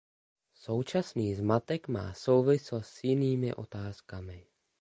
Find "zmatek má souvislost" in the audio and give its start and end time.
1.35-2.87